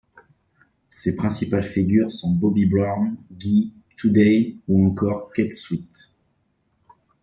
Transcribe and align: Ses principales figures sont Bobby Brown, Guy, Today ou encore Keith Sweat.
Ses 0.89 1.15
principales 1.15 1.61
figures 1.63 2.11
sont 2.11 2.31
Bobby 2.31 2.65
Brown, 2.65 3.17
Guy, 3.33 3.71
Today 3.99 4.57
ou 4.67 4.87
encore 4.87 5.31
Keith 5.31 5.53
Sweat. 5.53 6.09